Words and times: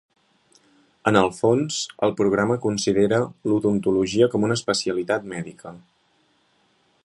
En 1.11 1.19
el 1.19 1.29
fons, 1.39 1.77
el 2.07 2.15
programa 2.21 2.57
considera 2.63 3.21
l'odontologia 3.51 4.29
com 4.37 4.49
una 4.49 4.59
especialitat 4.63 5.29
mèdica. 5.35 5.75